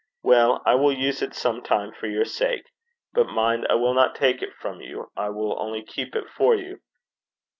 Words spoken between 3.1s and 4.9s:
But mind, I will not take it from